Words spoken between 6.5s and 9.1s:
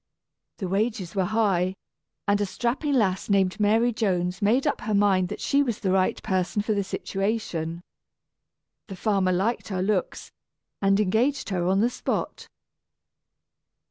for the situation. The